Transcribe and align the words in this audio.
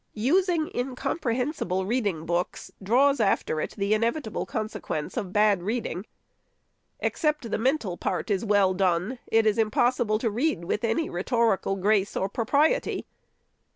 Using 0.15 0.71
incomprehensible 0.73 1.85
reading 1.85 2.25
books 2.25 2.71
draws 2.81 3.19
after 3.19 3.61
it 3.61 3.75
the 3.77 3.93
inevitable 3.93 4.47
consequence 4.47 5.15
of 5.15 5.31
bad 5.31 5.61
reading. 5.61 6.07
Except 7.01 7.51
the 7.51 7.59
mental 7.59 7.97
part 7.97 8.31
is 8.31 8.43
well 8.43 8.73
done, 8.73 9.19
it 9.27 9.45
is 9.45 9.59
impossible 9.59 10.17
to 10.17 10.31
read 10.31 10.65
with 10.65 10.83
any 10.83 11.07
rhetorical 11.07 11.75
grace 11.75 12.17
or 12.17 12.29
propriety. 12.29 13.05